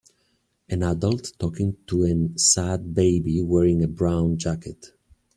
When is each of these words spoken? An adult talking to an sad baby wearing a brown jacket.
An 0.67 0.81
adult 0.81 1.33
talking 1.37 1.77
to 1.85 2.05
an 2.05 2.35
sad 2.35 2.95
baby 2.95 3.39
wearing 3.43 3.83
a 3.83 3.87
brown 3.87 4.35
jacket. 4.39 4.93